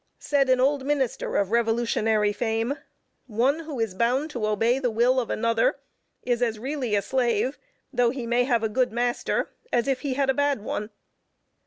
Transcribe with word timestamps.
Said 0.17 0.49
an 0.49 0.59
old 0.59 0.83
minister 0.83 1.35
of 1.37 1.51
revolutionary 1.51 2.33
fame, 2.33 2.73
"One 3.27 3.59
who 3.59 3.79
is 3.79 3.93
bound 3.93 4.31
to 4.31 4.47
obey 4.47 4.79
the 4.79 4.89
will 4.89 5.19
of 5.19 5.29
another 5.29 5.77
is 6.23 6.41
as 6.41 6.57
really 6.57 6.95
a 6.95 7.03
slave, 7.03 7.59
though 7.93 8.09
he 8.09 8.25
may 8.25 8.45
have 8.45 8.63
a 8.63 8.67
good 8.67 8.91
master, 8.91 9.51
as 9.71 9.87
if 9.87 10.01
he 10.01 10.15
had 10.15 10.31
a 10.31 10.33
bad 10.33 10.63
one." 10.63 10.89